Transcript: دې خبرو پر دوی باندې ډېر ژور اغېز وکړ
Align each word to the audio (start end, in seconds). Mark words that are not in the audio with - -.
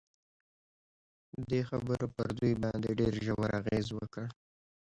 دې 1.49 1.61
خبرو 1.69 2.07
پر 2.15 2.27
دوی 2.37 2.53
باندې 2.63 2.89
ډېر 2.99 3.13
ژور 3.25 3.49
اغېز 3.59 3.87
وکړ 3.93 4.25